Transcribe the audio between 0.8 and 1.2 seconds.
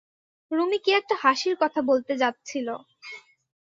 কী একটা